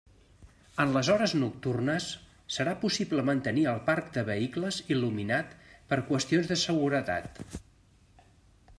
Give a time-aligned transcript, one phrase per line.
[0.83, 2.07] En les hores nocturnes
[2.55, 5.55] serà possible mantenir el parc de vehicles il·luminat
[5.93, 7.43] per qüestions de seguretat.